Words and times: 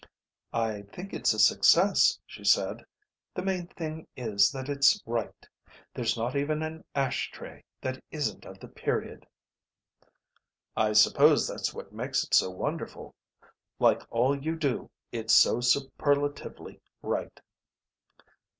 "I 0.51 0.81
think 0.81 1.13
it's 1.13 1.31
a 1.31 1.37
success," 1.37 2.17
she 2.25 2.43
said. 2.43 2.83
"The 3.35 3.43
main 3.43 3.67
thing 3.67 4.07
is 4.17 4.49
that 4.51 4.67
it's 4.67 4.99
right. 5.05 5.47
There's 5.93 6.17
not 6.17 6.35
even 6.35 6.63
an 6.63 6.83
ashtray 6.95 7.63
that 7.81 8.03
isn't 8.09 8.43
of 8.43 8.59
the 8.59 8.67
period." 8.67 9.27
"I 10.75 10.93
suppose 10.93 11.47
that's 11.47 11.71
what 11.71 11.93
makes 11.93 12.23
it 12.23 12.33
so 12.33 12.49
wonderful. 12.49 13.13
Like 13.77 14.01
all 14.09 14.35
you 14.35 14.55
do 14.55 14.89
it's 15.11 15.35
so 15.35 15.59
superlatively 15.61 16.81
right." 17.03 17.39